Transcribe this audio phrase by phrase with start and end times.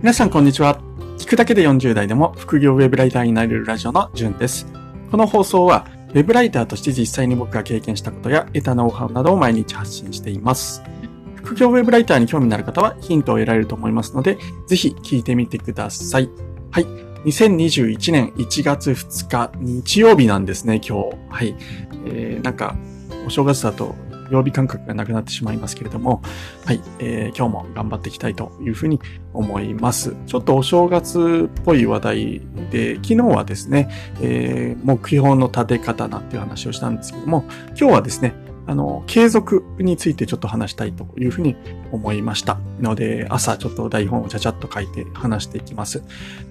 [0.00, 0.80] 皆さんこんにちは。
[1.18, 4.64] 聞くだけで40代でも副業ウェブライターになれるラジオのじゅんです。
[5.10, 10.84] この放送はウェブライターとして実際に僕が経験したことや得たノウハウなどを毎日発信しています。
[11.34, 14.38] 副業ウェブライターに興味のある方はヒントを得られると思いますので、
[14.68, 16.30] ぜひ聞いてみてください。
[16.70, 16.84] はい。
[17.24, 21.16] 2021年1月2日日曜日なんですね、今日。
[21.28, 21.56] はい。
[22.06, 22.76] えー、なんか、
[23.26, 23.96] お正月だと
[24.30, 26.22] 曜日感覚がなくなってしまいますけれども、
[26.64, 29.00] はい、えー、今日も頑張っていきたいというふうに
[29.32, 30.14] 思います。
[30.26, 33.88] ちょっとお正月っぽい話題で、昨日はですね、
[34.20, 38.34] えー、目標の立て方なんていう話をしたんですけども、今日はですね、
[38.68, 41.56] あの、継続についてちょっと話したいというふうに
[41.90, 42.58] 思いました。
[42.80, 46.02] ので、朝ちょっと台本をちゃちゃっと書いて話していきます。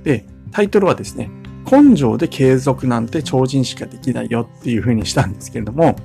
[0.03, 1.29] で、タイトルはですね、
[1.69, 5.95] 根性で継続なんて超人しかできないよっていうふうにしたんですけれども、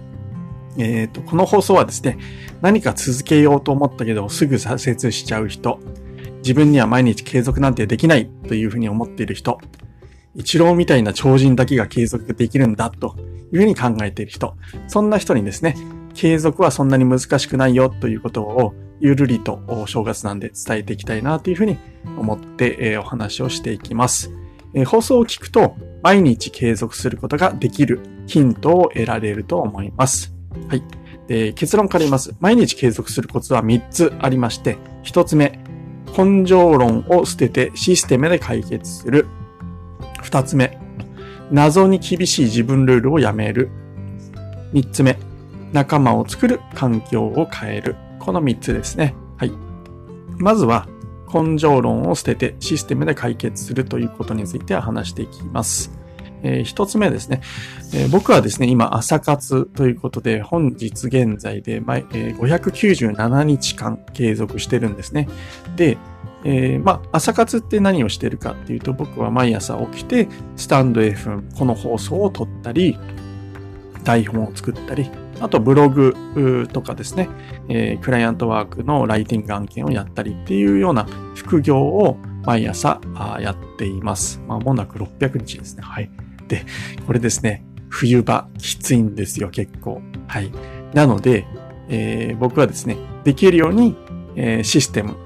[0.78, 2.18] えっ、ー、と、この放送はですね、
[2.60, 5.78] 何か続けようと思ったけど、すぐ挫折しちゃう人、
[6.38, 9.58] 自分には毎日継続なんてできないというふうに思っている人、
[10.34, 13.16] 一郎みたいな超人だけが継続できるんだと
[13.52, 14.56] いうふうに考えている人、
[14.88, 15.76] そんな人にですね、
[16.14, 21.78] 継続はそんなに難しくないよということをゆるりと正月なんで伝えていきたいなというふうに
[22.18, 24.30] 思って、えお話をしていきます。
[24.74, 30.34] え放送を聞くと毎日継続することができるヒントを得られると思います。
[30.68, 30.82] はい。
[31.26, 32.34] で、結論から言います。
[32.40, 35.58] 毎日継続するコツは3つありまして、1つ目、
[36.16, 39.26] 根性論を捨ててシステムで解決する。
[40.22, 40.78] 2つ目、
[41.50, 43.70] 謎に厳しい自分ルールをやめる。
[44.72, 45.18] 3つ目、
[45.72, 47.96] 仲間を作る環境を変える。
[48.18, 49.14] この3つですね。
[49.36, 49.52] はい。
[50.38, 50.88] まずは、
[51.32, 56.01] 根性論を捨ててシステムで解決するということについては話していきます。
[56.42, 57.40] えー、一つ目ですね、
[57.94, 65.28] えー、僕はですね、今朝活ということで、本日現在で、まえー、597日間継続してるんですね。
[65.76, 65.98] で、
[66.44, 72.98] えー、まあ、朝活って何をしてるかっていうと、僕は毎朝起きて、スタンド F、この放送を撮ったり、
[74.04, 77.28] 台本を作ったり、あとブログとかですね、
[77.68, 83.00] えー、クライアントワークのライティング案件をやったりっていうような副業を毎朝
[83.40, 84.40] やっています。
[84.48, 85.82] まあ、もなく600日ですね。
[85.82, 86.10] はい。
[86.52, 86.66] で、
[87.06, 90.02] これですね、冬場きついんですよ、結構。
[90.26, 90.52] はい。
[90.92, 91.46] なので、
[91.88, 93.96] えー、僕はですね、できるように、
[94.36, 95.16] えー、システム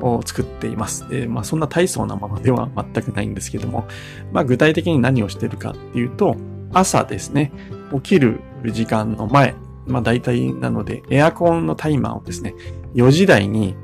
[0.00, 1.06] を作っています。
[1.10, 3.86] で、まあそんな大層なものでは全くないんですけども、
[4.32, 6.36] まあ具体的に何をしてるかっていうと、
[6.72, 7.52] 朝ですね、
[7.94, 9.54] 起きる時間の前、
[9.86, 12.54] まあ大体なので、エアコンのタイマーをですね、
[12.94, 13.76] 4時台に、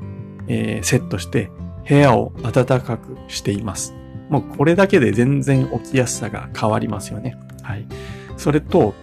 [0.47, 1.51] えー、セットして
[1.87, 3.93] 部屋を暖かくしています。
[4.29, 7.37] もうこれだけで全然起きやすさが変わりますよね。
[7.61, 7.85] はい。
[8.37, 8.93] それと、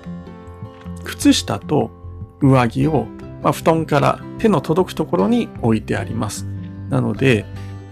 [1.05, 1.91] 靴下と
[2.41, 3.07] 上着を、
[3.43, 6.47] まあ、布団から手の届くところに置いてあります。
[6.91, 7.45] なので、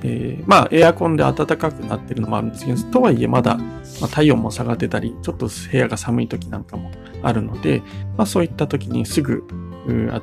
[0.02, 3.64] えー、まあ、エアコンで暖かくなってるのもあるんですけど、とはいえまだ、ま
[4.06, 6.90] あ、体温も下がってたり、ちょっと部屋が寒い時なんかも
[7.22, 7.82] あるので、
[8.16, 9.44] まあ、そういった時にすぐ、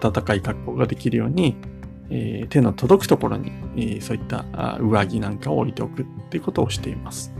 [0.01, 1.55] 暖かい格好ができるように、
[2.09, 4.45] えー、手の届くところに、えー、そういった
[4.79, 7.33] 上着なんかを置いておくっていうことをしています。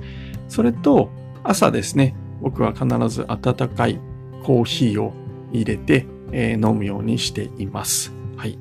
[0.48, 1.10] それと、
[1.44, 4.00] 朝ですね、僕は必ず温かい
[4.44, 5.14] コーヒーを
[5.52, 8.14] 入れて、えー、飲むようにしています。
[8.36, 8.60] はい。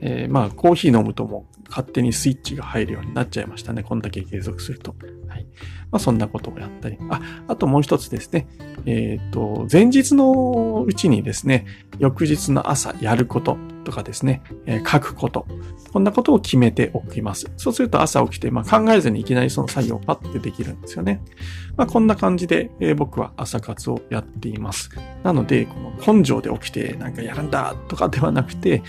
[0.00, 3.82] えー、まあ、コーヒー飲むとも勝手にスイッチが入るようになっちゃいましたね。
[3.82, 4.94] こんだけ継続すると。
[5.28, 5.46] はい。
[5.90, 6.98] まあ、そんなことをやったり。
[7.08, 8.46] あ、あともう一つですね。
[8.84, 11.66] えっ、ー、と、前日のうちにですね、
[11.98, 15.46] 翌日の朝やることとかですね、え、書くこと。
[15.92, 17.50] こんなことを決めておきます。
[17.56, 21.22] そうすると朝起きて、まあ、考えずにいきなりその作業をパッてできるんですよね。
[21.76, 24.90] まあ、こんな感じで、え、僕は朝活をやっています。
[25.22, 28.82] なので、この根性で起きてなんかやるんだとかではなくて、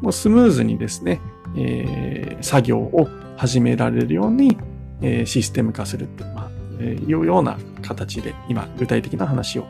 [0.00, 1.20] もうスムーズにですね、
[1.56, 4.56] えー、作業を始められるように、
[5.02, 9.66] えー、システム化するって、まあ、えー、いうような形で、今、具体的な話を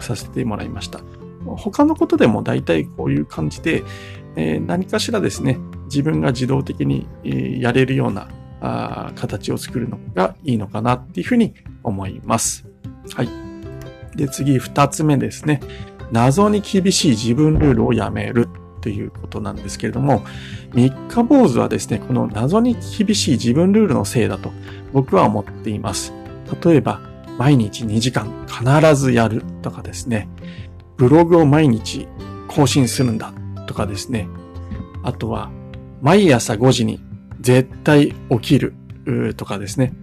[0.00, 1.00] させてもらいました。
[1.56, 3.84] 他のことでも大体こういう感じで、
[4.36, 8.28] え、何かしらですね、自分が自動的に、え、やれるような
[8.60, 12.66] あ形を作るのがいいのかなっていうふうに思います。
[13.14, 13.28] はい。
[14.16, 15.60] で、次、二つ目ですね。
[16.10, 18.48] 謎に厳しい自分ルールをやめる
[18.80, 20.24] ということなんですけれども、
[20.72, 24.52] 三日坊主はですね、この謎に厳しい自分ルールのせいだと
[24.92, 26.12] 僕は思っています。
[26.64, 27.00] 例えば、
[27.38, 30.28] 毎日2時間必ずやるとかですね、
[30.98, 32.06] ブログを毎日
[32.48, 33.32] 更新するんだ
[33.66, 34.28] とかですね。
[35.02, 35.50] あとは、
[36.02, 37.00] 毎朝5時に
[37.40, 38.74] 絶対起きる
[39.36, 39.94] とかですね。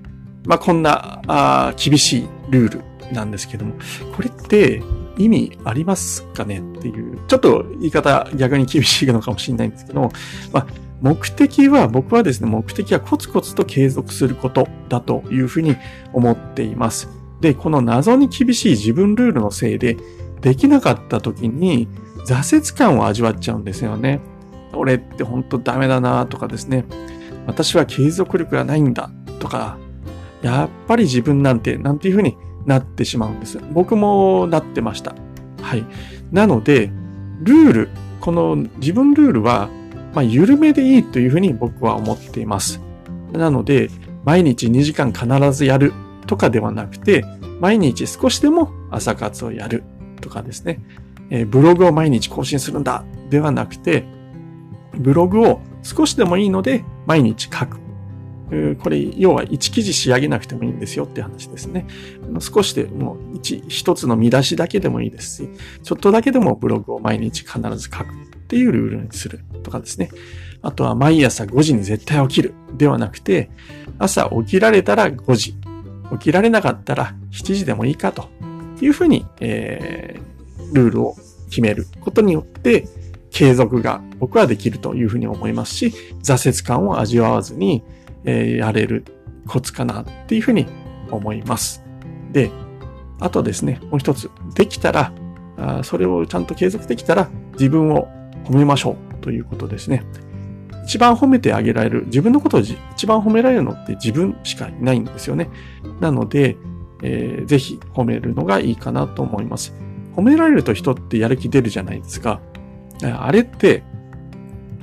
[0.45, 3.75] まあ、こんなあ厳しいルールなんですけども、
[4.15, 4.81] これって
[5.17, 6.59] 意味ありますかね？
[6.59, 10.11] っていう、ちょっと言い方逆に厳しいのかもしれないんですけども、
[10.53, 10.67] まあ、
[11.01, 15.75] 目的は、僕はですね、目的はコツコツと継続することだというふうに
[16.13, 17.09] 思っています。
[17.41, 19.97] で、この謎に厳しい自分ルールのせいで、
[20.41, 21.87] できなかった時に
[22.27, 24.19] 挫折感を味わっちゃうんですよね。
[24.73, 26.85] 俺って本当ダメだなとかですね。
[27.47, 29.09] 私は継続力がないんだ
[29.39, 29.77] とか、
[30.41, 33.59] やっぱり自分なんて、なんていうふうになってしまうんです。
[33.71, 35.15] 僕もなってました。
[35.61, 35.85] はい。
[36.31, 36.91] なので、
[37.41, 37.89] ルール、
[38.19, 39.69] この自分ルールは、
[40.13, 42.81] まあ、緩めでいいというふうに僕は思っています。
[43.33, 43.89] なので、
[44.23, 45.93] 毎日2時間必ずやる
[46.25, 47.23] とかではなくて、
[47.59, 49.83] 毎日少しでも朝活をやる
[50.25, 50.81] とかですね。
[51.29, 54.03] えー、ブログを毎日更新するんだではなくて、
[54.97, 57.79] ブログを少しでもいいので毎日書く。
[58.79, 61.87] これ、要は1記事仕上げなくてもいいんですよって話ですね。
[62.39, 65.49] 少しでもう一、一つの見出しだけでもいいですし、
[65.83, 68.07] ちょっとだけでもブログを毎日必ず書くっ
[68.47, 70.09] ていうルールにするとかですね。
[70.61, 73.49] あとは毎朝5時に絶対起きるではなくて、
[73.97, 75.55] 朝起きられたら5時、
[76.11, 78.29] 起きられなかったら7時でもいいかと
[78.81, 81.15] いうふうに、えー、ルールを
[81.49, 82.87] 決めることによって、
[83.31, 85.93] 継続が僕はできるというふうに思いますし、
[86.23, 87.83] 挫折感を味わわずに、
[88.23, 89.03] えー、やれる
[89.47, 90.65] コツかなっていうふうに
[91.11, 91.83] 思います。
[92.31, 92.49] で、
[93.19, 95.13] あとですね、もう一つ、できたら、
[95.57, 98.09] あそれをちゃんと継続できたら自分を
[98.45, 100.03] 褒めましょうということですね。
[100.85, 105.49] 一番褒めてあげられる、自分のことを一番褒められるのって自分しかいないんですよね。
[105.99, 106.57] なので、
[107.01, 109.73] えー、ぜひ褒めるのがいいかなと思います。
[110.15, 112.39] 褒められると人ってやる気出るじゃないですか。
[113.03, 113.83] あれって、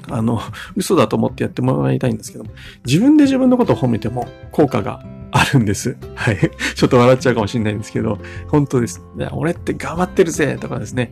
[0.08, 0.40] あの、
[0.76, 2.44] 嘘だと思ってやってもらいたいんですけど、
[2.84, 5.96] 自分で自分のことを褒めても効果があるんです。
[6.14, 6.38] はい。
[6.74, 8.18] ちょっと笑っちゃうかもしれないんですけど、
[8.48, 9.02] 本当です。
[9.32, 11.10] 俺って頑張ってるぜとかですね、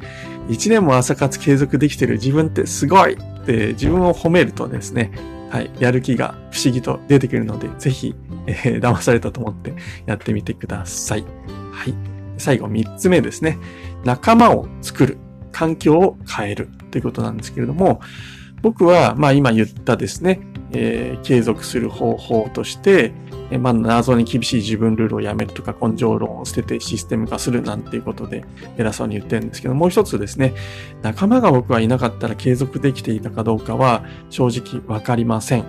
[0.48, 5.10] 一年も朝活継続できてる自分ってすごいって自分を褒めるとですね、
[5.48, 8.14] はい、やる気が不思議と出てくるので、ぜひ、
[8.46, 9.74] えー、騙されたと思って
[10.06, 11.24] やってみてください。
[11.72, 11.94] はい。
[12.38, 13.58] 最後三つ目ですね。
[14.04, 15.18] 仲間を作る。
[15.52, 18.00] 環境を変えるということなんですけれども、
[18.62, 20.40] 僕は、まあ今言ったですね、
[20.72, 23.12] えー、継続する方法として、
[23.50, 28.44] えー、まあ謎に厳しい自分ルールをやめるとか根性論を捨ててシステム化するなんていうことで
[28.78, 30.54] 偉そうに言ってるんですけど、もう一つですね、
[31.02, 35.64] 仲間が僕はいなかったら継続できていたかどうかは正直わかりません。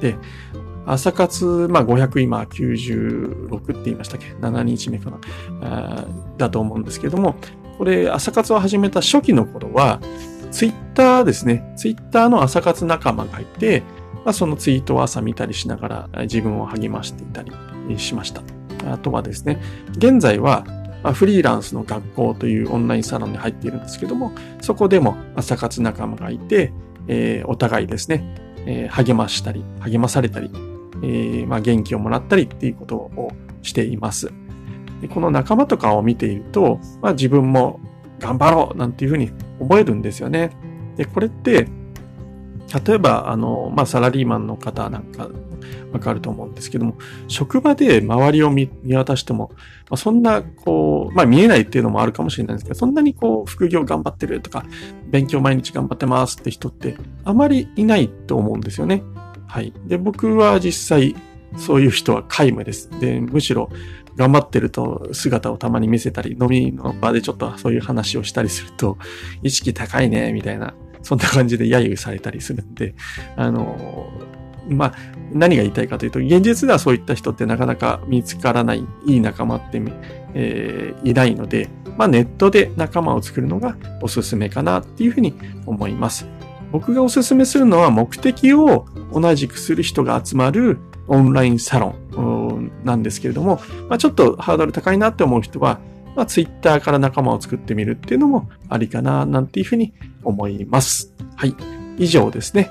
[0.00, 0.16] で、
[0.86, 5.10] 朝活、まあ500今96って言いましたっけ ?7 日目か
[5.60, 6.06] な
[6.38, 7.36] だと思うんですけども、
[7.78, 10.00] これ、朝活を始めた初期の頃は、
[10.50, 11.72] ツイッターですね。
[11.76, 13.82] ツイッターの朝活仲間がいて、
[14.24, 17.52] まあ、そのツイートを朝見たりしながら自分を励ましていたり
[17.98, 18.42] しました。
[18.90, 19.60] あとはですね、
[19.96, 20.64] 現在は
[21.14, 26.72] フリーランスの学校というオンラインサロンに入っているんですけども、そこでも朝活仲間がいて、
[27.08, 30.50] えー、お互いですね、えー、励ましたり、励まされたり、
[31.02, 33.32] えー、まあ、元気をもらったりっていうことを
[33.62, 34.32] しています。
[35.00, 37.80] でこの仲間とかを見ていると、まあ、自分も
[38.18, 40.50] 頑張ろうなんていうふうに思えるんですよね。
[40.96, 41.66] で、これって、
[42.86, 45.28] 例えば、あの、まあ、サラリーマンの方なんか
[45.92, 46.94] わかると思うんですけども、
[47.26, 49.50] 職場で周りを見渡しても、
[49.88, 54.64] まあ、そんな、こう、まあ、見えないっていうのもあるかもしれないんですけど、そんなにこう、副業頑張ってるとか、
[55.08, 59.02] 勉強毎日頑張ってますって人ってあまりいないと思うんですよね。
[59.50, 59.72] はい。
[59.84, 61.16] で、僕は実際、
[61.56, 62.88] そういう人は皆無です。
[63.00, 63.68] で、むしろ、
[64.14, 68.96] 頑張ってると姿をたまに見せたり、飲みの場でちょっとそういう話をしたりすると、
[69.42, 72.94] 意識高いね、みたいな、そんな感じで揶揄されたりするんで、
[73.34, 74.08] あの、
[74.68, 74.94] まあ、
[75.32, 79.82] 何が言いたいかというと、現実ではそういった人ってなかなか見つからない、いい仲間って、
[80.34, 85.34] えー、いないので、まあ、ネットで仲間を作るのがおすすめかなっていうふうに
[85.66, 86.24] 思います。
[86.72, 95.80] 僕がおすすめするのは目的を同じくする人が集まるオンラインサロンなんですけれども、まあ、ちょっとハードル高いなって思う人は、
[96.14, 101.12] まあ、ツイッターから仲間を作ってみるっていうのもありかな、なんていうふうに思います。
[101.36, 101.54] はい。
[101.98, 102.70] 以上ですね。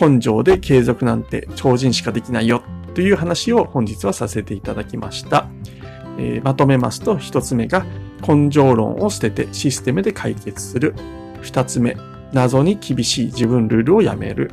[0.00, 2.62] 根性で継続なんて超人しかできないよ
[2.94, 5.46] という話を本日はさせていただきました。
[6.18, 7.84] えー、まとめますと、一つ目が
[8.26, 10.94] 根性論を捨ててシステムで解決する。
[11.42, 11.96] 二つ目、
[12.34, 14.50] 謎に厳しい自分ルールをやめる。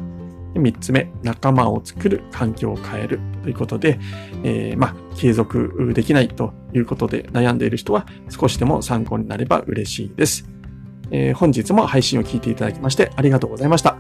[0.54, 4.00] 3つ目、仲間を作る、環境を変えるということで、
[4.44, 10.50] えー、まあ、継続できないということで悩んでいる人は少しでも参考になれば嬉しいです。
[11.10, 13.98] えー、本日も配信を聞いていただきましてありがとうございました。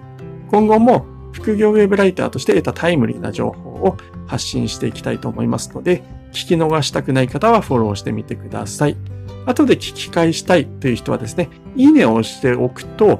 [0.49, 3.97] 今後も副業ウェブライターとして得たタイムリーな情報を
[4.27, 8.97] 発信していきたいと思いますので、聞き逃したくない方はフォローしてみてください。
[9.45, 13.19] 後で聞き返したいという人はですね、いいねを押しておくと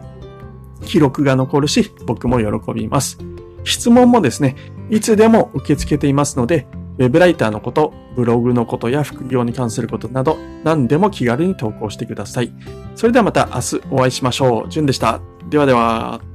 [0.85, 3.17] 記録が残るし、僕も喜びます。
[3.63, 4.55] 質問もですね、
[4.89, 12.51] いつでも受け付けていますので、ウェブライターのこと、ブログのことや副業に関することなど、何でも気軽に投稿してください。
[12.95, 14.69] それではまた明日お会いしましょう。
[14.69, 15.21] じゅんでした。
[15.50, 16.30] ではでは。